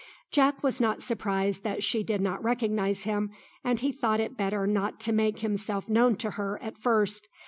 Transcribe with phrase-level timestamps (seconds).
[0.31, 3.29] Jack was not surprised that she did not recognise him,
[3.63, 7.27] and he thought it better not to make himself known to her at first.